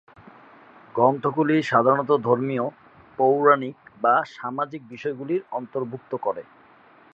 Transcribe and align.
গ্রন্থগুলি 0.95 1.55
সাধারণত 1.63 2.11
ধর্মীয়, 2.27 2.65
পৌরাণিক 3.19 3.77
বা 4.01 4.15
সামাজিক 4.35 4.81
বিষয়গুলি 4.89 5.35
অন্তর্ভুক্ত 5.51 6.11
করে। 6.17 6.43